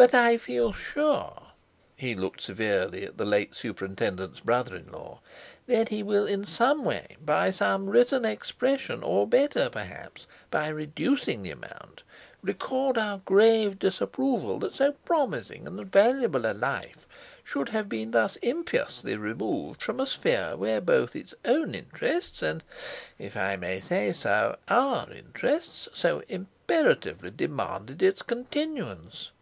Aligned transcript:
But 0.00 0.14
I 0.14 0.36
feel 0.36 0.72
sure" 0.72 1.42
(he 1.96 2.14
looked 2.14 2.40
severely 2.40 3.02
at 3.02 3.18
the 3.18 3.24
late 3.24 3.56
superintendent's 3.56 4.38
brother 4.38 4.76
in 4.76 4.92
law) 4.92 5.18
"that 5.66 5.88
he 5.88 6.04
will 6.04 6.24
in 6.24 6.44
some 6.46 6.84
way, 6.84 7.16
by 7.20 7.50
some 7.50 7.90
written 7.90 8.24
expression, 8.24 9.02
or 9.02 9.26
better 9.26 9.68
perhaps 9.68 10.28
by 10.52 10.68
reducing 10.68 11.42
the 11.42 11.50
amount, 11.50 12.04
record 12.42 12.96
our 12.96 13.18
grave 13.24 13.80
disapproval 13.80 14.60
that 14.60 14.76
so 14.76 14.92
promising 15.04 15.66
and 15.66 15.80
valuable 15.90 16.46
a 16.46 16.54
life 16.54 17.08
should 17.42 17.70
have 17.70 17.88
been 17.88 18.12
thus 18.12 18.36
impiously 18.36 19.16
removed 19.16 19.82
from 19.82 19.98
a 19.98 20.06
sphere 20.06 20.54
where 20.56 20.80
both 20.80 21.16
its 21.16 21.34
own 21.44 21.74
interests 21.74 22.40
and—if 22.40 23.36
I 23.36 23.56
may 23.56 23.80
say 23.80 24.12
so—our 24.12 25.10
interests 25.10 25.88
so 25.92 26.22
imperatively 26.28 27.32
demanded 27.32 28.00
its 28.00 28.22
continuance. 28.22 29.32